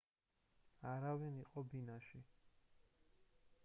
[0.93, 2.25] არავინ იყო ბინაში